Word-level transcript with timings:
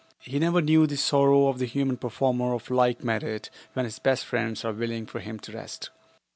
He 0.17 0.39
never 0.39 0.61
knew 0.61 0.87
the 0.87 0.97
sorrow 0.97 1.47
of 1.49 1.59
the 1.59 1.67
human 1.67 1.95
performer 1.95 2.55
of 2.55 2.71
like 2.71 3.03
merit 3.03 3.51
when 3.73 3.85
his 3.85 3.99
best 3.99 4.25
friends 4.25 4.65
are 4.65 4.73
willing 4.73 5.05
for 5.05 5.19
him 5.19 5.37
to 5.41 5.51
rest. 5.51 5.91